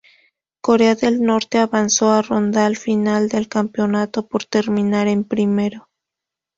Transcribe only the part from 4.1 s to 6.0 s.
por terminar en primero.